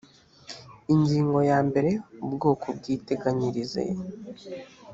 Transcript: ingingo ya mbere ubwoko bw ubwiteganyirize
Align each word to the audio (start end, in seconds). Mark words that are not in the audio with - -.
ingingo 0.93 1.39
ya 1.49 1.59
mbere 1.67 1.91
ubwoko 2.25 2.65
bw 2.65 2.69
ubwiteganyirize 2.73 3.83